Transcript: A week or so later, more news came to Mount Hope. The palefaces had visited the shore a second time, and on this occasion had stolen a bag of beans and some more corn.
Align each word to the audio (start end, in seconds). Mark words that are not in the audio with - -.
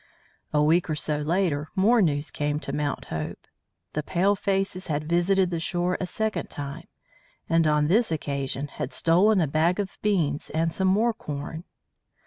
A 0.51 0.63
week 0.63 0.89
or 0.89 0.95
so 0.95 1.19
later, 1.19 1.67
more 1.75 2.01
news 2.01 2.31
came 2.31 2.59
to 2.61 2.73
Mount 2.73 3.05
Hope. 3.13 3.45
The 3.93 4.01
palefaces 4.01 4.87
had 4.87 5.07
visited 5.07 5.51
the 5.51 5.59
shore 5.59 5.95
a 6.01 6.07
second 6.07 6.49
time, 6.49 6.87
and 7.47 7.67
on 7.67 7.85
this 7.85 8.11
occasion 8.11 8.67
had 8.67 8.93
stolen 8.93 9.39
a 9.39 9.45
bag 9.47 9.79
of 9.79 9.99
beans 10.01 10.49
and 10.55 10.73
some 10.73 10.87
more 10.87 11.13
corn. 11.13 11.65